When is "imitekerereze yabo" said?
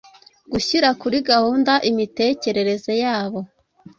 1.89-3.39